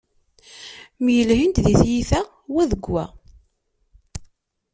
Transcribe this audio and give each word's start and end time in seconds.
Myelhin-d 1.03 1.57
di 1.65 1.73
tyita 1.81 2.21
wa 2.53 2.63
deg 2.71 2.83
wa. 2.93 3.05